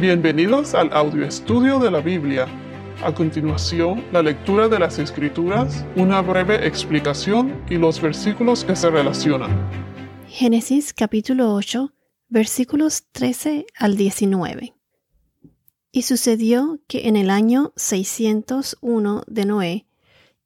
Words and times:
Bienvenidos 0.00 0.74
al 0.74 0.90
audio 0.94 1.26
estudio 1.26 1.78
de 1.78 1.90
la 1.90 2.00
Biblia. 2.00 2.46
A 3.04 3.14
continuación, 3.14 4.02
la 4.12 4.22
lectura 4.22 4.66
de 4.66 4.78
las 4.78 4.98
Escrituras, 4.98 5.84
una 5.94 6.22
breve 6.22 6.66
explicación 6.66 7.62
y 7.68 7.74
los 7.74 8.00
versículos 8.00 8.64
que 8.64 8.74
se 8.76 8.88
relacionan. 8.88 9.50
Génesis 10.26 10.94
capítulo 10.94 11.52
8, 11.52 11.92
versículos 12.30 13.04
13 13.12 13.66
al 13.76 13.98
19. 13.98 14.72
Y 15.92 16.02
sucedió 16.02 16.80
que 16.86 17.06
en 17.06 17.16
el 17.16 17.28
año 17.28 17.74
601 17.76 19.24
de 19.26 19.44
Noé, 19.44 19.86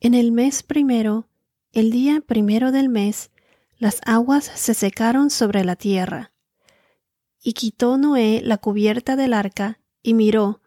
en 0.01 0.15
el 0.15 0.33
mes 0.33 0.65
primero, 0.65 1.29
el 1.73 1.93
día 1.93 2.21
primero 2.27 2.73
del 2.73 2.89
mes, 2.89 3.31
las 3.79 4.01
aguas 4.05 4.51
se 4.53 4.75
secaron 4.75 5.31
sobre 5.31 5.63
la 5.63 5.77
tierra 5.77 6.34
y 7.47 7.53
quitó 7.53 7.99
Noé 7.99 8.41
la 8.43 8.57
cubierta 8.57 9.17
del 9.17 9.35
arca, 9.35 9.79
y 10.03 10.15
miró, 10.15 10.63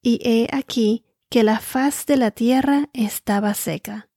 y 0.00 0.20
he 0.22 0.48
aquí 0.52 1.04
que 1.28 1.42
la 1.42 1.58
faz 1.58 2.06
de 2.06 2.16
la 2.16 2.30
tierra 2.30 2.88
estaba 2.92 3.52
seca. 3.54 4.08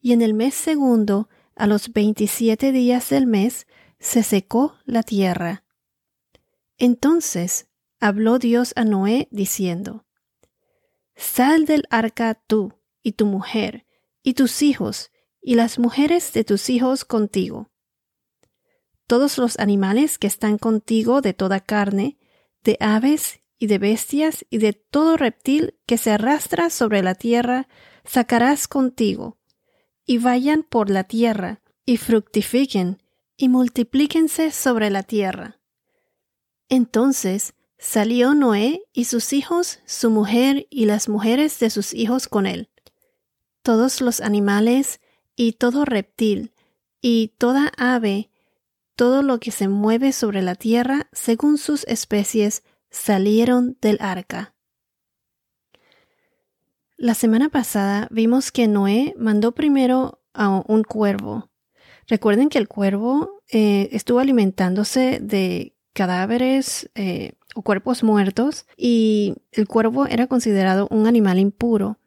Y 0.00 0.12
en 0.12 0.22
el 0.22 0.34
mes 0.34 0.54
segundo, 0.54 1.28
a 1.56 1.66
los 1.66 1.92
veintisiete 1.92 2.70
días 2.70 3.10
del 3.10 3.26
mes, 3.26 3.66
se 3.98 4.22
secó 4.22 4.76
la 4.84 5.02
tierra. 5.02 5.64
Entonces 6.76 7.68
habló 7.98 8.38
Dios 8.38 8.72
a 8.76 8.84
Noé 8.84 9.26
diciendo, 9.32 10.06
Sal 11.16 11.66
del 11.66 11.88
arca 11.90 12.40
tú 12.46 12.74
y 13.02 13.12
tu 13.12 13.26
mujer, 13.26 13.84
y 14.22 14.34
tus 14.34 14.62
hijos, 14.62 15.10
y 15.42 15.56
las 15.56 15.80
mujeres 15.80 16.32
de 16.32 16.44
tus 16.44 16.70
hijos 16.70 17.04
contigo 17.04 17.68
todos 19.08 19.38
los 19.38 19.58
animales 19.58 20.18
que 20.18 20.26
están 20.26 20.58
contigo 20.58 21.22
de 21.22 21.32
toda 21.32 21.60
carne, 21.60 22.18
de 22.62 22.76
aves 22.78 23.40
y 23.58 23.66
de 23.66 23.78
bestias 23.78 24.46
y 24.50 24.58
de 24.58 24.74
todo 24.74 25.16
reptil 25.16 25.74
que 25.86 25.96
se 25.96 26.12
arrastra 26.12 26.68
sobre 26.68 27.02
la 27.02 27.14
tierra, 27.14 27.68
sacarás 28.04 28.68
contigo, 28.68 29.38
y 30.04 30.18
vayan 30.18 30.62
por 30.62 30.90
la 30.90 31.04
tierra, 31.04 31.62
y 31.86 31.96
fructifiquen, 31.96 33.02
y 33.38 33.48
multiplíquense 33.48 34.50
sobre 34.50 34.90
la 34.90 35.02
tierra. 35.02 35.58
Entonces 36.68 37.54
salió 37.78 38.34
Noé 38.34 38.82
y 38.92 39.06
sus 39.06 39.32
hijos, 39.32 39.80
su 39.86 40.10
mujer 40.10 40.66
y 40.68 40.84
las 40.84 41.08
mujeres 41.08 41.58
de 41.60 41.70
sus 41.70 41.94
hijos 41.94 42.28
con 42.28 42.46
él, 42.46 42.68
todos 43.62 44.02
los 44.02 44.20
animales 44.20 45.00
y 45.34 45.52
todo 45.52 45.86
reptil, 45.86 46.52
y 47.00 47.28
toda 47.38 47.72
ave, 47.78 48.27
todo 48.98 49.22
lo 49.22 49.38
que 49.38 49.52
se 49.52 49.68
mueve 49.68 50.10
sobre 50.10 50.42
la 50.42 50.56
tierra 50.56 51.06
según 51.12 51.56
sus 51.56 51.84
especies 51.84 52.64
salieron 52.90 53.78
del 53.80 53.96
arca. 54.00 54.56
La 56.96 57.14
semana 57.14 57.48
pasada 57.48 58.08
vimos 58.10 58.50
que 58.50 58.66
Noé 58.66 59.14
mandó 59.16 59.52
primero 59.52 60.20
a 60.34 60.64
un 60.66 60.82
cuervo. 60.82 61.48
Recuerden 62.08 62.48
que 62.48 62.58
el 62.58 62.66
cuervo 62.66 63.40
eh, 63.52 63.88
estuvo 63.92 64.18
alimentándose 64.18 65.20
de 65.22 65.76
cadáveres 65.92 66.90
eh, 66.96 67.34
o 67.54 67.62
cuerpos 67.62 68.02
muertos 68.02 68.66
y 68.76 69.36
el 69.52 69.68
cuervo 69.68 70.06
era 70.06 70.26
considerado 70.26 70.88
un 70.90 71.06
animal 71.06 71.38
impuro. 71.38 72.00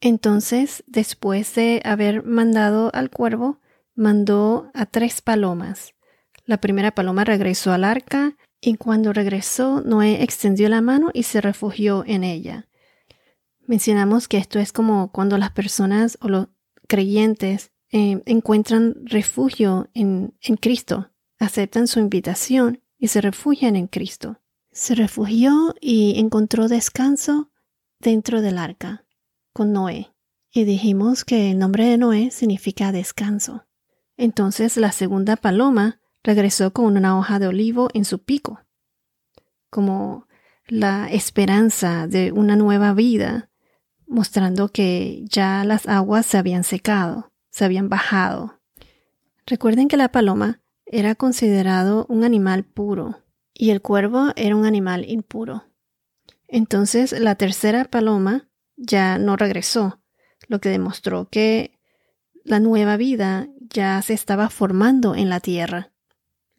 Entonces, 0.00 0.82
después 0.86 1.54
de 1.54 1.82
haber 1.84 2.24
mandado 2.24 2.90
al 2.94 3.10
cuervo, 3.10 3.60
mandó 3.94 4.70
a 4.72 4.86
tres 4.86 5.20
palomas. 5.20 5.92
La 6.44 6.60
primera 6.60 6.92
paloma 6.92 7.24
regresó 7.24 7.72
al 7.72 7.84
arca 7.84 8.36
y 8.60 8.76
cuando 8.76 9.12
regresó 9.12 9.80
Noé 9.80 10.22
extendió 10.22 10.68
la 10.68 10.80
mano 10.80 11.10
y 11.12 11.24
se 11.24 11.40
refugió 11.40 12.04
en 12.06 12.24
ella. 12.24 12.68
Mencionamos 13.66 14.28
que 14.28 14.38
esto 14.38 14.58
es 14.58 14.72
como 14.72 15.12
cuando 15.12 15.38
las 15.38 15.52
personas 15.52 16.18
o 16.20 16.28
los 16.28 16.48
creyentes 16.88 17.72
eh, 17.90 18.22
encuentran 18.26 18.96
refugio 19.04 19.88
en, 19.94 20.34
en 20.40 20.56
Cristo, 20.56 21.10
aceptan 21.38 21.86
su 21.86 22.00
invitación 22.00 22.82
y 22.98 23.08
se 23.08 23.20
refugian 23.20 23.76
en 23.76 23.86
Cristo. 23.86 24.40
Se 24.72 24.94
refugió 24.94 25.74
y 25.80 26.18
encontró 26.18 26.68
descanso 26.68 27.50
dentro 28.00 28.42
del 28.42 28.58
arca 28.58 29.04
con 29.52 29.72
Noé. 29.72 30.12
Y 30.50 30.64
dijimos 30.64 31.24
que 31.24 31.50
el 31.50 31.58
nombre 31.58 31.86
de 31.86 31.98
Noé 31.98 32.30
significa 32.30 32.92
descanso. 32.92 33.66
Entonces 34.16 34.76
la 34.76 34.92
segunda 34.92 35.36
paloma 35.36 36.01
regresó 36.22 36.72
con 36.72 36.96
una 36.96 37.18
hoja 37.18 37.38
de 37.38 37.48
olivo 37.48 37.88
en 37.94 38.04
su 38.04 38.20
pico, 38.20 38.60
como 39.70 40.26
la 40.66 41.10
esperanza 41.10 42.06
de 42.06 42.32
una 42.32 42.56
nueva 42.56 42.94
vida, 42.94 43.50
mostrando 44.06 44.68
que 44.68 45.24
ya 45.24 45.64
las 45.64 45.88
aguas 45.88 46.26
se 46.26 46.38
habían 46.38 46.64
secado, 46.64 47.32
se 47.50 47.64
habían 47.64 47.88
bajado. 47.88 48.60
Recuerden 49.46 49.88
que 49.88 49.96
la 49.96 50.10
paloma 50.10 50.60
era 50.86 51.14
considerado 51.14 52.06
un 52.08 52.24
animal 52.24 52.64
puro 52.64 53.22
y 53.54 53.70
el 53.70 53.80
cuervo 53.80 54.32
era 54.36 54.54
un 54.54 54.66
animal 54.66 55.08
impuro. 55.08 55.64
Entonces 56.48 57.18
la 57.18 57.34
tercera 57.34 57.84
paloma 57.84 58.48
ya 58.76 59.18
no 59.18 59.36
regresó, 59.36 60.00
lo 60.48 60.60
que 60.60 60.68
demostró 60.68 61.28
que 61.28 61.78
la 62.44 62.60
nueva 62.60 62.96
vida 62.96 63.48
ya 63.60 64.00
se 64.02 64.14
estaba 64.14 64.50
formando 64.50 65.14
en 65.14 65.30
la 65.30 65.40
tierra. 65.40 65.91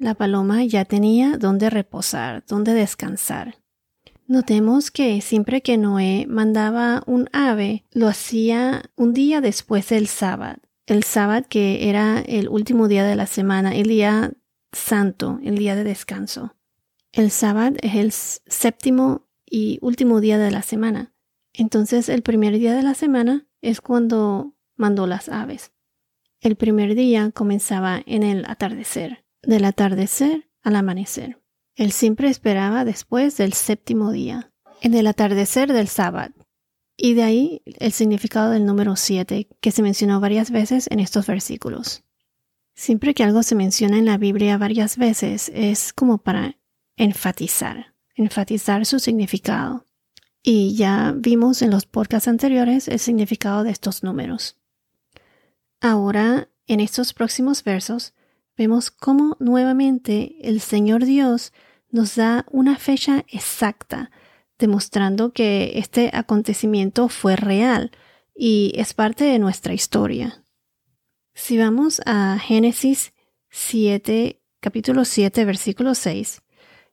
La 0.03 0.15
paloma 0.15 0.65
ya 0.65 0.83
tenía 0.83 1.37
dónde 1.37 1.69
reposar, 1.69 2.43
dónde 2.45 2.73
descansar. 2.73 3.55
Notemos 4.27 4.91
que 4.91 5.21
siempre 5.21 5.61
que 5.61 5.77
Noé 5.77 6.25
mandaba 6.27 7.03
un 7.05 7.29
ave, 7.31 7.85
lo 7.93 8.09
hacía 8.09 8.83
un 8.97 9.13
día 9.13 9.39
después 9.39 9.87
del 9.87 10.07
sábado. 10.07 10.59
El 10.87 11.05
sábado 11.05 11.45
que 11.47 11.87
era 11.87 12.19
el 12.19 12.49
último 12.49 12.89
día 12.89 13.05
de 13.05 13.15
la 13.15 13.27
semana, 13.27 13.73
el 13.77 13.87
día 13.87 14.33
santo, 14.73 15.39
el 15.41 15.57
día 15.57 15.73
de 15.73 15.85
descanso. 15.85 16.53
El 17.13 17.31
sábado 17.31 17.77
es 17.81 17.95
el 17.95 18.11
séptimo 18.11 19.29
y 19.49 19.79
último 19.81 20.19
día 20.19 20.37
de 20.37 20.51
la 20.51 20.63
semana. 20.63 21.13
Entonces 21.53 22.09
el 22.09 22.23
primer 22.23 22.59
día 22.59 22.75
de 22.75 22.83
la 22.83 22.93
semana 22.93 23.47
es 23.61 23.79
cuando 23.79 24.53
mandó 24.75 25.07
las 25.07 25.29
aves. 25.29 25.71
El 26.41 26.57
primer 26.57 26.93
día 26.93 27.31
comenzaba 27.31 28.03
en 28.05 28.23
el 28.23 28.43
atardecer 28.49 29.22
del 29.43 29.65
atardecer 29.65 30.49
al 30.63 30.75
amanecer. 30.75 31.41
Él 31.75 31.91
siempre 31.91 32.29
esperaba 32.29 32.85
después 32.85 33.37
del 33.37 33.53
séptimo 33.53 34.11
día, 34.11 34.51
en 34.81 34.93
el 34.93 35.07
atardecer 35.07 35.73
del 35.73 35.87
sábado. 35.87 36.33
Y 36.95 37.15
de 37.15 37.23
ahí 37.23 37.61
el 37.65 37.91
significado 37.91 38.51
del 38.51 38.65
número 38.65 38.95
7 38.95 39.47
que 39.59 39.71
se 39.71 39.81
mencionó 39.81 40.19
varias 40.19 40.51
veces 40.51 40.87
en 40.91 40.99
estos 40.99 41.25
versículos. 41.25 42.03
Siempre 42.75 43.13
que 43.13 43.23
algo 43.23 43.43
se 43.43 43.55
menciona 43.55 43.97
en 43.97 44.05
la 44.05 44.17
Biblia 44.17 44.57
varias 44.57 44.97
veces 44.97 45.51
es 45.53 45.93
como 45.93 46.19
para 46.19 46.57
enfatizar, 46.95 47.95
enfatizar 48.15 48.85
su 48.85 48.99
significado. 48.99 49.87
Y 50.43 50.75
ya 50.75 51.13
vimos 51.15 51.61
en 51.61 51.71
los 51.71 51.85
podcasts 51.85 52.27
anteriores 52.27 52.87
el 52.87 52.99
significado 52.99 53.63
de 53.63 53.71
estos 53.71 54.03
números. 54.03 54.57
Ahora, 55.81 56.49
en 56.67 56.79
estos 56.79 57.13
próximos 57.13 57.63
versos, 57.63 58.13
vemos 58.57 58.91
cómo 58.91 59.37
nuevamente 59.39 60.35
el 60.41 60.61
Señor 60.61 61.05
Dios 61.05 61.53
nos 61.89 62.15
da 62.15 62.45
una 62.51 62.77
fecha 62.77 63.25
exacta, 63.29 64.11
demostrando 64.57 65.31
que 65.31 65.73
este 65.75 66.09
acontecimiento 66.13 67.09
fue 67.09 67.35
real 67.35 67.91
y 68.35 68.73
es 68.75 68.93
parte 68.93 69.25
de 69.25 69.39
nuestra 69.39 69.73
historia. 69.73 70.43
Si 71.33 71.57
vamos 71.57 72.01
a 72.05 72.37
Génesis 72.39 73.13
7, 73.49 74.41
capítulo 74.59 75.05
7, 75.05 75.45
versículo 75.45 75.95
6, 75.95 76.41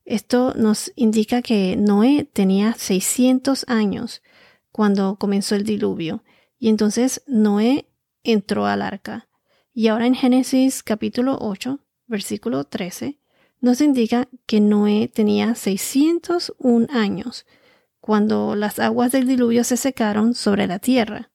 esto 0.05 0.55
nos 0.57 0.93
indica 0.97 1.41
que 1.41 1.77
Noé 1.77 2.29
tenía 2.31 2.75
600 2.75 3.65
años 3.69 4.23
cuando 4.73 5.17
comenzó 5.17 5.55
el 5.55 5.65
diluvio 5.65 6.25
y 6.59 6.69
entonces 6.69 7.23
Noé 7.27 7.89
entró 8.23 8.67
al 8.67 8.83
arca. 8.83 9.30
Y 9.73 9.87
ahora 9.87 10.07
en 10.07 10.15
Génesis 10.15 10.83
capítulo 10.83 11.39
8, 11.41 11.79
versículo 12.09 12.65
13, 12.65 13.19
nos 13.61 13.81
indica 13.81 14.29
que 14.47 14.61
Noé 14.61 15.09
tenía 15.09 15.55
601 15.55 16.89
años 16.91 17.47
cuando 18.01 18.57
las 18.57 18.81
aguas 18.81 19.13
del 19.13 19.29
diluvio 19.29 19.63
se 19.63 19.77
secaron 19.77 20.35
sobre 20.35 20.67
la 20.67 20.81
tierra. 20.81 21.31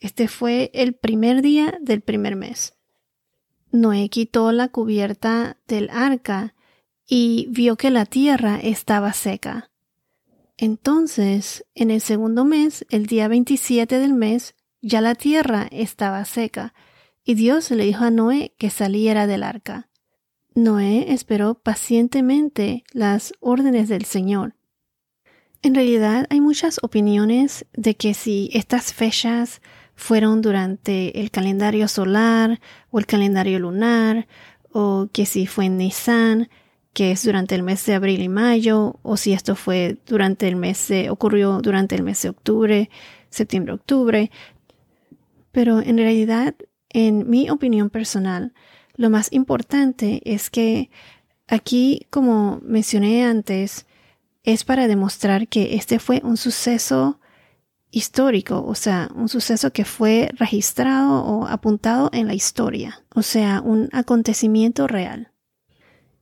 Este 0.00 0.26
fue 0.26 0.70
el 0.74 0.94
primer 0.94 1.42
día 1.42 1.78
del 1.80 2.00
primer 2.00 2.34
mes. 2.34 2.74
Noé 3.70 4.08
quitó 4.08 4.50
la 4.50 4.68
cubierta 4.68 5.58
del 5.68 5.90
arca 5.90 6.54
y 7.06 7.46
vio 7.50 7.76
que 7.76 7.90
la 7.90 8.04
tierra 8.04 8.58
estaba 8.60 9.12
seca. 9.12 9.70
Entonces, 10.56 11.64
en 11.74 11.92
el 11.92 12.00
segundo 12.00 12.44
mes, 12.44 12.84
el 12.90 13.06
día 13.06 13.28
27 13.28 13.98
del 13.98 14.14
mes, 14.14 14.56
ya 14.80 15.00
la 15.00 15.14
tierra 15.14 15.68
estaba 15.70 16.24
seca 16.24 16.74
y 17.28 17.34
Dios 17.34 17.70
le 17.70 17.84
dijo 17.84 18.04
a 18.04 18.10
Noé 18.10 18.54
que 18.56 18.70
saliera 18.70 19.26
del 19.26 19.42
arca. 19.42 19.90
Noé 20.54 21.12
esperó 21.12 21.56
pacientemente 21.56 22.84
las 22.94 23.34
órdenes 23.40 23.90
del 23.90 24.06
Señor. 24.06 24.54
En 25.60 25.74
realidad 25.74 26.26
hay 26.30 26.40
muchas 26.40 26.78
opiniones 26.82 27.66
de 27.74 27.96
que 27.96 28.14
si 28.14 28.48
estas 28.54 28.94
fechas 28.94 29.60
fueron 29.94 30.40
durante 30.40 31.20
el 31.20 31.30
calendario 31.30 31.86
solar 31.86 32.60
o 32.90 32.98
el 32.98 33.04
calendario 33.04 33.58
lunar, 33.58 34.26
o 34.72 35.10
que 35.12 35.26
si 35.26 35.46
fue 35.46 35.66
en 35.66 35.76
Nisan, 35.76 36.48
que 36.94 37.10
es 37.10 37.24
durante 37.24 37.54
el 37.54 37.62
mes 37.62 37.84
de 37.84 37.92
abril 37.92 38.22
y 38.22 38.30
mayo, 38.30 39.00
o 39.02 39.18
si 39.18 39.34
esto 39.34 39.54
fue 39.54 39.98
durante 40.06 40.48
el 40.48 40.56
mes 40.56 40.88
de, 40.88 41.10
ocurrió 41.10 41.60
durante 41.60 41.94
el 41.94 42.04
mes 42.04 42.22
de 42.22 42.30
octubre, 42.30 42.88
septiembre, 43.28 43.74
octubre. 43.74 44.30
Pero 45.52 45.80
en 45.80 45.98
realidad, 45.98 46.54
en 46.90 47.28
mi 47.28 47.50
opinión 47.50 47.90
personal, 47.90 48.54
lo 48.94 49.10
más 49.10 49.32
importante 49.32 50.20
es 50.24 50.50
que 50.50 50.90
aquí, 51.46 52.06
como 52.10 52.60
mencioné 52.62 53.24
antes, 53.24 53.86
es 54.44 54.64
para 54.64 54.88
demostrar 54.88 55.48
que 55.48 55.76
este 55.76 55.98
fue 55.98 56.20
un 56.24 56.36
suceso 56.36 57.20
histórico, 57.90 58.64
o 58.64 58.74
sea, 58.74 59.10
un 59.14 59.28
suceso 59.28 59.72
que 59.72 59.84
fue 59.84 60.30
registrado 60.34 61.22
o 61.24 61.46
apuntado 61.46 62.10
en 62.12 62.26
la 62.26 62.34
historia, 62.34 63.02
o 63.14 63.22
sea, 63.22 63.62
un 63.62 63.88
acontecimiento 63.92 64.86
real. 64.86 65.32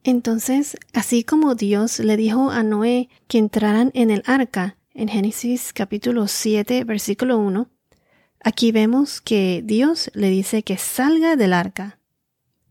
Entonces, 0.04 0.76
así 0.92 1.24
como 1.24 1.56
Dios 1.56 1.98
le 1.98 2.16
dijo 2.16 2.50
a 2.50 2.62
Noé 2.62 3.08
que 3.26 3.38
entraran 3.38 3.90
en 3.94 4.10
el 4.10 4.22
arca, 4.26 4.76
en 4.94 5.08
Génesis 5.08 5.72
capítulo 5.72 6.28
7, 6.28 6.84
versículo 6.84 7.38
1, 7.38 7.68
aquí 8.46 8.70
vemos 8.70 9.20
que 9.20 9.60
Dios 9.64 10.08
le 10.14 10.30
dice 10.30 10.62
que 10.62 10.78
salga 10.78 11.34
del 11.34 11.52
arca, 11.52 11.98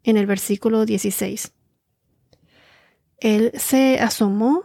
en 0.03 0.15
el 0.15 0.25
versículo 0.25 0.85
16. 0.85 1.51
Él 3.17 3.51
se 3.55 3.99
asomó 3.99 4.63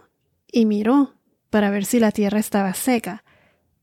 y 0.49 0.65
miró 0.65 1.13
para 1.49 1.69
ver 1.69 1.83
si 1.83 1.99
la 1.99 2.13
tierra 2.13 2.39
estaba 2.39 2.73
seca, 2.73 3.25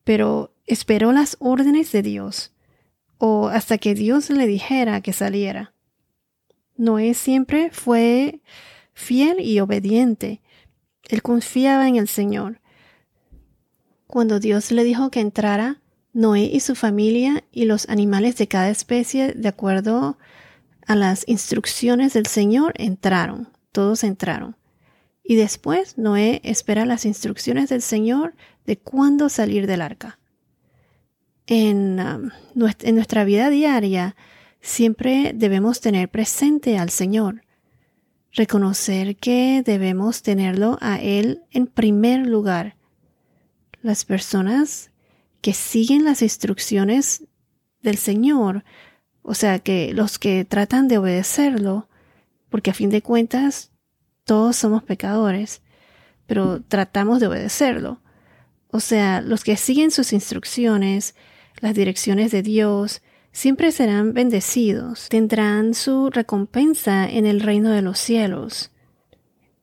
pero 0.04 0.54
esperó 0.64 1.12
las 1.12 1.36
órdenes 1.38 1.92
de 1.92 2.00
Dios, 2.00 2.54
o 3.19 3.48
hasta 3.48 3.76
que 3.76 3.94
Dios 3.94 4.30
le 4.30 4.46
dijera 4.46 5.02
que 5.02 5.12
saliera. 5.12 5.75
Noé 6.78 7.12
siempre 7.12 7.69
fue 7.72 8.40
fiel 8.94 9.40
y 9.40 9.60
obediente. 9.60 10.40
Él 11.10 11.20
confiaba 11.20 11.88
en 11.88 11.96
el 11.96 12.08
Señor. 12.08 12.62
Cuando 14.06 14.40
Dios 14.40 14.72
le 14.72 14.82
dijo 14.82 15.10
que 15.10 15.20
entrara, 15.20 15.82
Noé 16.12 16.50
y 16.52 16.60
su 16.60 16.75
familia 16.75 17.44
y 17.52 17.64
los 17.64 17.88
animales 17.88 18.37
de 18.37 18.49
cada 18.49 18.70
especie, 18.70 19.32
de 19.32 19.49
acuerdo 19.49 20.19
a 20.87 20.94
las 20.96 21.25
instrucciones 21.28 22.14
del 22.14 22.26
Señor, 22.26 22.72
entraron. 22.76 23.49
Todos 23.72 24.05
entraron. 24.05 24.56
Y 25.22 25.37
después 25.37 25.99
Noé 25.99 26.40
espera 26.43 26.87
las 26.87 27.05
instrucciones 27.05 27.69
del 27.69 27.82
Señor 27.82 28.34
de 28.66 28.78
cuándo 28.78 29.28
salir 29.28 29.66
del 29.66 29.82
arca. 29.82 30.19
En, 31.46 32.00
um, 32.00 32.31
en 32.81 32.94
nuestra 32.94 33.25
vida 33.25 33.50
diaria 33.50 34.16
siempre 34.61 35.32
debemos 35.34 35.81
tener 35.81 36.08
presente 36.08 36.78
al 36.78 36.90
Señor, 36.90 37.43
reconocer 38.32 39.16
que 39.16 39.62
debemos 39.64 40.22
tenerlo 40.22 40.78
a 40.81 41.00
Él 41.00 41.43
en 41.50 41.66
primer 41.66 42.26
lugar. 42.26 42.76
Las 43.82 44.04
personas 44.04 44.90
que 45.40 45.55
siguen 45.55 46.05
las 46.05 46.23
instrucciones 46.23 47.25
del 47.82 47.96
Señor, 47.96 48.64
o 49.23 49.35
sea, 49.35 49.58
que 49.58 49.93
los 49.93 50.19
que 50.19 50.44
tratan 50.44 50.88
de 50.88 50.99
obedecerlo, 50.99 51.88
porque 52.49 52.70
a 52.70 52.75
fin 52.75 52.90
de 52.90 53.02
cuentas 53.02 53.70
todos 54.25 54.56
somos 54.56 54.82
pecadores, 54.82 55.62
pero 56.26 56.62
tratamos 56.62 57.20
de 57.20 57.26
obedecerlo. 57.29 58.00
O 58.70 58.81
sea, 58.81 59.20
los 59.20 59.44
que 59.44 59.56
siguen 59.56 59.90
sus 59.90 60.12
instrucciones, 60.12 61.14
las 61.61 61.75
direcciones 61.75 62.31
de 62.31 62.43
Dios, 62.43 63.02
siempre 63.32 63.73
serán 63.73 64.14
bendecidos, 64.14 65.08
tendrán 65.08 65.75
su 65.75 66.11
recompensa 66.11 67.08
en 67.08 67.26
el 67.26 67.40
reino 67.40 67.70
de 67.70 67.82
los 67.82 67.99
cielos. 67.99 68.70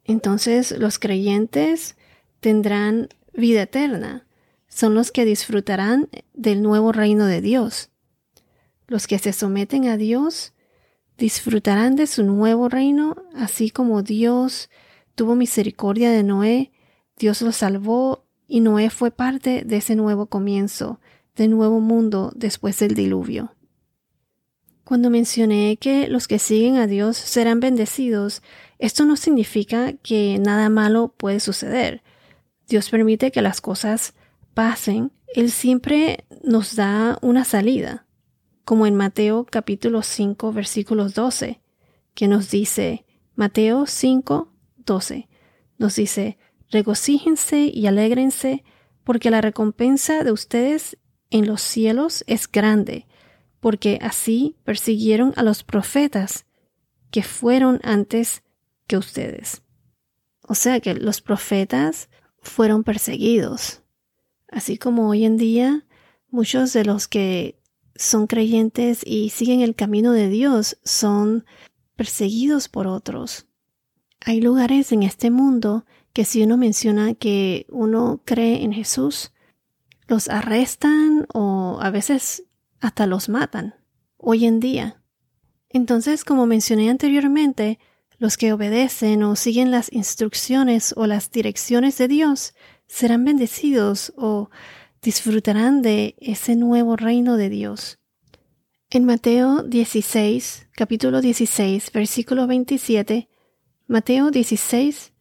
Entonces 0.04 0.72
los 0.78 1.00
creyentes 1.00 1.96
tendrán 2.40 3.10
vida 3.34 3.64
eterna, 3.64 4.25
son 4.76 4.94
los 4.94 5.14
que 5.14 5.24
disfrutarán 5.24 6.10
del 6.34 6.62
nuevo 6.62 6.92
reino 6.92 7.26
de 7.28 7.40
Dios. 7.40 7.92
Los 8.88 9.08
que 9.08 9.20
se 9.20 9.32
someten 9.32 9.88
a 9.88 9.96
Dios 9.96 10.54
disfrutarán 11.18 11.96
de 11.96 12.08
su 12.08 12.26
nuevo 12.26 12.68
reino, 12.68 13.16
así 13.34 13.70
como 13.70 14.04
Dios 14.04 14.70
tuvo 15.16 15.36
misericordia 15.36 16.12
de 16.12 16.24
Noé, 16.24 16.74
Dios 17.18 17.42
lo 17.42 17.54
salvó 17.54 18.26
y 18.48 18.60
Noé 18.60 18.90
fue 18.90 19.12
parte 19.12 19.64
de 19.64 19.78
ese 19.78 19.96
nuevo 19.96 20.26
comienzo, 20.26 21.00
de 21.38 21.48
nuevo 21.48 21.80
mundo 21.80 22.34
después 22.36 22.78
del 22.78 22.96
diluvio. 22.96 23.56
Cuando 24.84 25.10
mencioné 25.10 25.78
que 25.80 26.10
los 26.10 26.28
que 26.28 26.38
siguen 26.38 26.76
a 26.76 26.86
Dios 26.86 27.16
serán 27.16 27.62
bendecidos, 27.62 28.44
esto 28.78 29.06
no 29.06 29.16
significa 29.16 29.94
que 29.94 30.38
nada 30.38 30.68
malo 30.68 31.14
puede 31.16 31.40
suceder. 31.40 32.04
Dios 32.68 32.90
permite 32.90 33.32
que 33.32 33.42
las 33.42 33.62
cosas 33.62 34.14
pasen. 34.56 35.12
Él 35.36 35.52
siempre 35.52 36.26
nos 36.44 36.76
da 36.76 37.20
una 37.22 37.46
salida 37.46 38.06
como 38.66 38.88
en 38.88 38.96
Mateo 38.96 39.46
capítulo 39.46 40.02
5 40.02 40.52
versículos 40.52 41.14
12, 41.14 41.62
que 42.16 42.28
nos 42.28 42.50
dice, 42.50 43.06
Mateo 43.36 43.86
5, 43.86 44.52
12, 44.78 45.30
nos 45.78 45.96
dice, 45.96 46.40
regocíjense 46.72 47.70
y 47.72 47.86
alégrense, 47.86 48.64
porque 49.04 49.30
la 49.30 49.42
recompensa 49.42 50.24
de 50.24 50.32
ustedes 50.32 50.98
en 51.30 51.46
los 51.46 51.62
cielos 51.62 52.24
es 52.26 52.52
grande, 52.52 53.08
porque 53.60 54.00
así 54.02 54.58
persiguieron 54.64 55.32
a 55.36 55.44
los 55.44 55.64
profetas 55.64 56.48
que 57.12 57.22
fueron 57.22 57.80
antes 57.84 58.44
que 58.88 58.98
ustedes. 58.98 59.62
O 60.42 60.56
sea 60.56 60.80
que 60.80 60.96
los 60.96 61.22
profetas 61.22 62.10
fueron 62.42 62.84
perseguidos, 62.84 63.84
así 64.56 64.78
como 64.78 65.10
hoy 65.10 65.26
en 65.26 65.36
día 65.36 65.86
muchos 66.30 66.72
de 66.72 66.86
los 66.86 67.10
que 67.10 67.62
son 67.96 68.26
creyentes 68.26 69.02
y 69.06 69.30
siguen 69.30 69.60
el 69.60 69.76
camino 69.76 70.14
de 70.14 70.30
Dios 70.30 70.78
son 70.84 71.46
perseguidos 71.98 72.70
por 72.70 72.88
otros. 72.88 73.48
Hay 74.22 74.40
lugares 74.40 74.94
en 74.94 75.04
este 75.04 75.30
mundo 75.30 75.86
que 76.14 76.24
si 76.24 76.42
uno 76.42 76.56
menciona 76.56 77.14
que 77.16 77.68
uno 77.70 78.22
cree 78.24 78.64
en 78.64 78.72
Jesús, 78.72 79.34
los 80.08 80.30
arrestan 80.30 81.28
o 81.34 81.78
a 81.82 81.90
veces 81.90 82.44
hasta 82.80 83.08
los 83.08 83.28
matan 83.28 83.76
hoy 84.18 84.46
en 84.46 84.62
día. 84.62 85.02
Entonces, 85.70 86.24
como 86.24 86.46
mencioné 86.46 86.90
anteriormente, 86.90 87.78
los 88.18 88.38
que 88.38 88.54
obedecen 88.54 89.24
o 89.24 89.36
siguen 89.36 89.70
las 89.72 89.92
instrucciones 89.92 90.94
o 90.96 91.08
las 91.08 91.30
direcciones 91.30 91.98
de 91.98 92.08
Dios 92.08 92.54
serán 92.88 93.26
bendecidos 93.26 94.14
o 94.18 94.50
disfrutarán 95.02 95.82
de 95.82 96.16
ese 96.20 96.56
nuevo 96.56 96.96
reino 96.96 97.38
de 97.38 97.50
Dios. 97.50 98.00
En 98.90 99.06
Mateo 99.06 99.64
16, 99.64 100.70
capítulo 100.72 101.22
16, 101.22 101.92
versículo 101.92 102.48
27, 102.48 103.30
Mateo 103.88 104.32
16, 104.32 105.14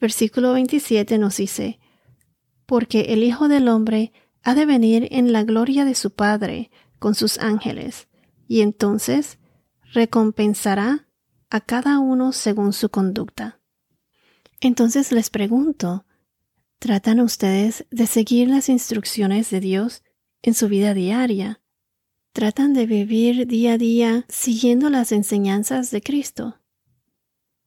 versículo 0.00 0.52
27 0.52 1.18
nos 1.18 1.36
dice, 1.36 1.80
Porque 2.66 3.12
el 3.12 3.22
Hijo 3.22 3.48
del 3.48 3.68
Hombre 3.68 4.12
ha 4.42 4.54
de 4.54 4.66
venir 4.66 5.08
en 5.10 5.32
la 5.32 5.42
gloria 5.42 5.84
de 5.84 5.94
su 5.94 6.10
Padre 6.10 6.70
con 6.98 7.14
sus 7.14 7.38
ángeles, 7.38 8.08
y 8.48 8.60
entonces 8.60 9.38
recompensará 9.92 11.08
a 11.50 11.60
cada 11.60 11.98
uno 11.98 12.32
según 12.32 12.72
su 12.72 12.88
conducta. 12.90 13.60
Entonces 14.60 15.12
les 15.12 15.30
pregunto, 15.30 16.04
¿Tratan 16.78 17.20
ustedes 17.20 17.86
de 17.90 18.06
seguir 18.06 18.48
las 18.48 18.68
instrucciones 18.68 19.50
de 19.50 19.60
Dios 19.60 20.02
en 20.42 20.54
su 20.54 20.68
vida 20.68 20.94
diaria? 20.94 21.60
¿Tratan 22.32 22.74
de 22.74 22.86
vivir 22.86 23.46
día 23.46 23.74
a 23.74 23.78
día 23.78 24.24
siguiendo 24.28 24.90
las 24.90 25.12
enseñanzas 25.12 25.90
de 25.90 26.02
Cristo? 26.02 26.58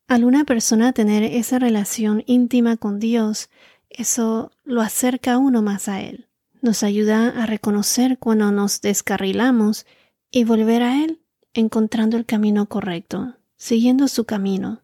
Al 0.08 0.24
una 0.24 0.46
persona 0.46 0.94
tener 0.94 1.24
esa 1.24 1.60
relación 1.60 2.24
íntima 2.28 2.78
con 2.78 3.00
Dios, 3.00 3.50
eso 3.90 4.52
lo 4.64 4.82
acerca 4.82 5.38
uno 5.38 5.62
más 5.62 5.88
a 5.88 6.02
Él. 6.02 6.28
Nos 6.62 6.84
ayuda 6.84 7.30
a 7.30 7.46
reconocer 7.46 8.18
cuando 8.18 8.52
nos 8.52 8.82
descarrilamos 8.82 9.86
y 10.32 10.44
volver 10.44 10.84
a 10.84 11.04
Él 11.04 11.22
encontrando 11.54 12.18
el 12.18 12.26
camino 12.26 12.68
correcto, 12.68 13.36
siguiendo 13.56 14.08
su 14.08 14.26
camino. 14.26 14.82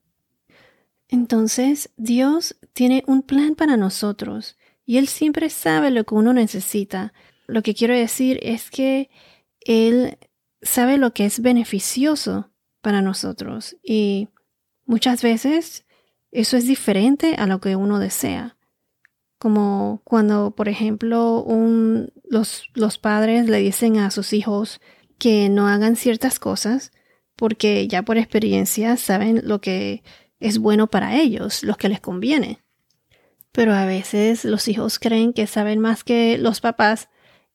Entonces, 1.07 1.89
Dios 1.97 2.55
tiene 2.73 3.03
un 3.07 3.21
plan 3.21 3.55
para 3.55 3.77
nosotros 3.77 4.57
y 4.85 4.97
Él 4.97 5.07
siempre 5.07 5.49
sabe 5.49 5.91
lo 5.91 6.03
que 6.03 6.15
uno 6.15 6.33
necesita. 6.33 7.13
Lo 7.47 7.61
que 7.61 7.73
quiero 7.73 7.93
decir 7.93 8.39
es 8.41 8.69
que 8.69 9.09
Él 9.61 10.17
sabe 10.61 10.97
lo 10.97 11.13
que 11.13 11.25
es 11.25 11.41
beneficioso 11.41 12.51
para 12.81 13.01
nosotros 13.01 13.77
y 13.83 14.29
muchas 14.85 15.21
veces 15.21 15.85
eso 16.31 16.57
es 16.57 16.67
diferente 16.67 17.35
a 17.35 17.47
lo 17.47 17.61
que 17.61 17.75
uno 17.75 17.99
desea. 17.99 18.57
Como 19.37 20.01
cuando, 20.03 20.51
por 20.51 20.69
ejemplo, 20.69 21.45
los, 22.29 22.69
los 22.73 22.97
padres 22.97 23.47
le 23.47 23.59
dicen 23.59 23.97
a 23.97 24.09
sus 24.09 24.33
hijos 24.33 24.81
que 25.19 25.49
no 25.49 25.67
hagan 25.67 25.95
ciertas 25.95 26.39
cosas 26.39 26.91
porque 27.35 27.87
ya 27.87 28.03
por 28.03 28.17
experiencia 28.17 28.97
saben 28.97 29.41
lo 29.43 29.59
que 29.59 30.03
es 30.39 30.59
bueno 30.59 30.87
para 30.87 31.15
ellos, 31.15 31.63
lo 31.63 31.75
que 31.75 31.89
les 31.89 31.99
conviene. 31.99 32.62
Pero 33.53 33.73
a 33.73 33.85
veces 33.85 34.43
los 34.43 34.67
hijos 34.67 34.99
creen 34.99 35.31
que 35.31 35.47
saben 35.47 35.79
más 35.79 36.03
que 36.03 36.37
los 36.37 36.59
papás 36.59 37.07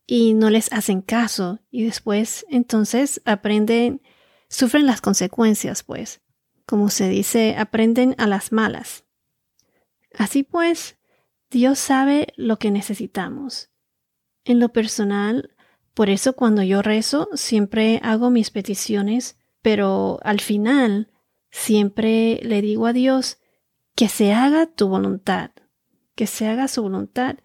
y 0.07 0.33
no 0.33 0.49
les 0.49 0.73
hacen 0.73 1.03
caso 1.03 1.59
y 1.71 1.85
después 1.85 2.47
entonces 2.49 3.21
aprenden, 3.27 4.01
sufren 4.49 4.87
las 4.87 5.03
consecuencias, 5.03 5.83
pues. 5.83 6.23
Como 6.65 6.89
se 6.89 7.11
dice, 7.11 7.57
aprenden 7.59 8.15
a 8.17 8.27
las 8.27 8.51
malas. 8.51 9.05
Así 10.17 10.43
pues, 10.43 10.97
Dios 11.51 11.79
sabe 11.79 12.29
lo 12.37 12.59
que 12.59 12.71
necesitamos. 12.71 13.69
En 14.45 14.59
lo 14.59 14.71
personal, 14.71 15.55
por 15.93 16.09
eso 16.09 16.33
cuando 16.33 16.63
yo 16.63 16.81
rezo 16.81 17.29
siempre 17.35 18.01
hago 18.03 18.31
mis 18.31 18.51
peticiones 18.51 19.37
pero 19.63 20.19
al 20.23 20.41
final 20.41 21.11
siempre 21.51 22.41
le 22.43 22.63
digo 22.63 22.87
a 22.87 22.93
Dios 22.93 23.39
que 23.95 24.09
se 24.09 24.33
haga 24.33 24.67
tu 24.67 24.89
voluntad, 24.89 25.51
que 26.19 26.27
se 26.27 26.49
haga 26.49 26.67
su 26.67 26.83
voluntad 26.83 27.37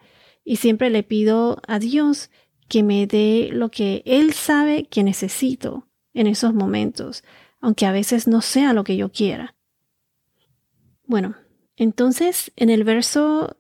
y 0.43 0.55
siempre 0.55 0.89
le 0.89 1.03
pido 1.03 1.61
a 1.67 1.77
Dios 1.77 2.31
que 2.67 2.81
me 2.81 3.05
dé 3.05 3.49
lo 3.53 3.69
que 3.69 4.01
Él 4.07 4.33
sabe 4.33 4.85
que 4.85 5.03
necesito 5.03 5.87
en 6.15 6.25
esos 6.25 6.55
momentos, 6.55 7.23
aunque 7.61 7.85
a 7.85 7.91
veces 7.91 8.27
no 8.27 8.41
sea 8.41 8.73
lo 8.73 8.83
que 8.83 8.97
yo 8.97 9.11
quiera. 9.11 9.55
Bueno, 11.05 11.35
entonces 11.75 12.51
en 12.55 12.71
el 12.71 12.83
verso 12.83 13.57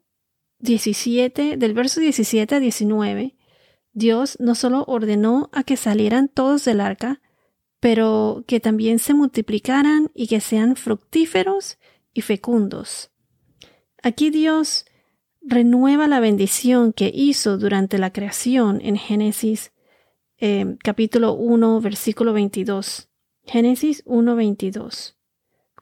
17, 0.61 1.57
del 1.57 1.75
verso 1.75 1.99
17 1.99 2.55
a 2.55 2.59
19, 2.59 3.37
Dios 3.91 4.37
no 4.39 4.55
solo 4.55 4.83
ordenó 4.87 5.51
a 5.53 5.63
que 5.63 5.77
salieran 5.77 6.27
todos 6.27 6.65
del 6.65 6.81
arca, 6.81 7.21
pero 7.79 8.45
que 8.47 8.59
también 8.59 8.97
se 8.97 9.13
multiplicaran 9.13 10.09
y 10.15 10.25
que 10.25 10.41
sean 10.41 10.75
fructíferos 10.75 11.77
y 12.15 12.21
fecundos. 12.21 13.11
Aquí 14.01 14.31
Dios 14.31 14.85
renueva 15.43 16.07
la 16.07 16.19
bendición 16.19 16.93
que 16.93 17.11
hizo 17.13 17.57
durante 17.57 17.97
la 17.97 18.13
creación 18.13 18.79
en 18.81 18.97
Génesis 18.97 19.71
eh, 20.37 20.77
capítulo 20.83 21.33
1 21.33 21.81
versículo 21.81 22.33
22. 22.33 23.09
Génesis 23.45 24.03
1 24.05 24.35
22. 24.35 25.17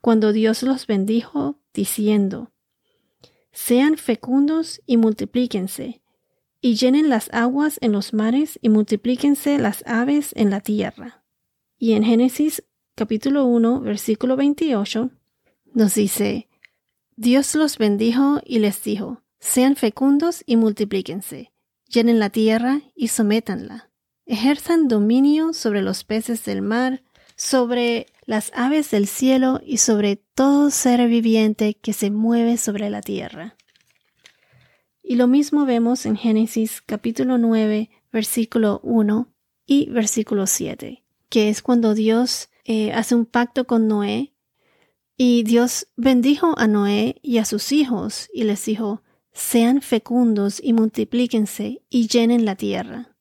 Cuando 0.01 0.33
Dios 0.33 0.63
los 0.63 0.87
bendijo 0.87 1.59
diciendo, 1.73 2.51
sean 3.51 3.97
fecundos 3.97 4.81
y 4.85 4.97
multiplíquense, 4.97 6.01
y 6.59 6.75
llenen 6.75 7.09
las 7.09 7.29
aguas 7.33 7.77
en 7.81 7.91
los 7.91 8.13
mares 8.13 8.59
y 8.61 8.69
multiplíquense 8.69 9.57
las 9.57 9.83
aves 9.85 10.31
en 10.35 10.49
la 10.49 10.61
tierra. 10.61 11.23
Y 11.77 11.93
en 11.93 12.03
Génesis 12.03 12.63
capítulo 12.95 13.45
1, 13.45 13.81
versículo 13.81 14.35
28, 14.35 15.11
nos 15.73 15.95
dice, 15.95 16.49
Dios 17.15 17.55
los 17.55 17.77
bendijo 17.77 18.41
y 18.45 18.59
les 18.59 18.83
dijo, 18.83 19.20
sean 19.41 19.75
fecundos 19.75 20.41
y 20.45 20.55
multiplíquense, 20.55 21.51
llenen 21.89 22.19
la 22.19 22.29
tierra 22.29 22.81
y 22.95 23.09
sométanla, 23.09 23.89
ejerzan 24.25 24.87
dominio 24.87 25.51
sobre 25.51 25.81
los 25.81 26.05
peces 26.05 26.45
del 26.45 26.61
mar, 26.61 27.03
sobre 27.35 28.05
las 28.25 28.53
aves 28.55 28.89
del 28.91 29.07
cielo 29.07 29.59
y 29.65 29.79
sobre 29.79 30.15
todo 30.15 30.71
ser 30.71 31.05
viviente 31.09 31.73
que 31.73 31.91
se 31.91 32.09
mueve 32.09 32.55
sobre 32.55 32.89
la 32.89 33.01
tierra. 33.01 33.57
Y 35.03 35.17
lo 35.17 35.27
mismo 35.27 35.65
vemos 35.65 36.05
en 36.05 36.15
Génesis 36.15 36.81
capítulo 36.81 37.37
9, 37.37 37.89
versículo 38.13 38.79
1 38.83 39.27
y 39.65 39.89
versículo 39.89 40.47
7 40.47 41.01
que 41.31 41.47
es 41.49 41.61
cuando 41.61 41.95
Dios 41.95 42.49
eh, 42.65 42.91
hace 42.91 43.15
un 43.15 43.25
pacto 43.25 43.65
con 43.65 43.87
Noé 43.87 44.33
y 45.15 45.43
Dios 45.43 45.87
bendijo 45.95 46.53
a 46.59 46.67
Noé 46.67 47.15
y 47.23 47.37
a 47.37 47.45
sus 47.45 47.71
hijos 47.71 48.29
y 48.33 48.43
les 48.43 48.65
dijo, 48.65 49.01
sean 49.33 49.81
fecundos 49.81 50.59
y 50.61 50.73
multiplíquense 50.73 51.83
y 51.89 52.07
llenen 52.07 52.45
la 52.45 52.55
tierra. 52.55 53.15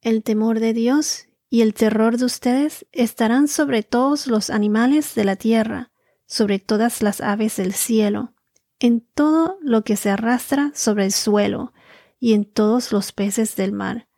El 0.00 0.22
temor 0.22 0.60
de 0.60 0.72
Dios 0.72 1.26
y 1.50 1.62
el 1.62 1.74
terror 1.74 2.18
de 2.18 2.24
ustedes 2.24 2.86
estarán 2.92 3.48
sobre 3.48 3.82
todos 3.82 4.26
los 4.26 4.50
animales 4.50 5.14
de 5.14 5.24
la 5.24 5.36
tierra, 5.36 5.90
sobre 6.26 6.58
todas 6.58 7.02
las 7.02 7.20
aves 7.20 7.56
del 7.56 7.72
cielo, 7.72 8.34
en 8.78 9.00
todo 9.00 9.58
lo 9.62 9.82
que 9.82 9.96
se 9.96 10.10
arrastra 10.10 10.72
sobre 10.74 11.04
el 11.04 11.12
suelo, 11.12 11.72
y 12.18 12.32
en 12.32 12.44
todos 12.44 12.92
los 12.92 13.12
peces 13.12 13.56
del 13.56 13.72
mar, 13.72 14.08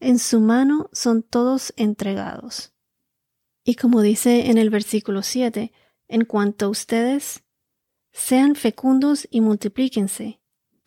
en 0.00 0.18
su 0.18 0.40
mano 0.40 0.90
son 0.92 1.22
todos 1.22 1.72
entregados. 1.76 2.72
Y 3.62 3.76
como 3.76 4.02
dice 4.02 4.50
en 4.50 4.58
el 4.58 4.68
versículo 4.68 5.22
7, 5.22 5.72
en 6.08 6.24
cuanto 6.24 6.66
a 6.66 6.68
ustedes, 6.68 7.44
sean 8.10 8.56
fecundos 8.56 9.28
y 9.30 9.40
multiplíquense, 9.40 10.41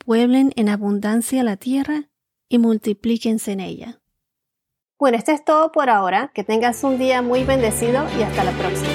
pueblen 0.05 0.53
en 0.55 0.69
abundancia 0.69 1.43
la 1.43 1.57
tierra 1.57 2.09
y 2.47 2.59
multiplíquense 2.59 3.51
en 3.51 3.59
ella. 3.59 4.01
Bueno, 4.97 5.17
esto 5.17 5.31
es 5.31 5.43
todo 5.43 5.71
por 5.71 5.89
ahora. 5.89 6.31
Que 6.33 6.43
tengas 6.43 6.83
un 6.83 6.97
día 6.97 7.21
muy 7.21 7.43
bendecido 7.43 8.05
y 8.17 8.23
hasta 8.23 8.43
la 8.43 8.51
próxima. 8.51 8.94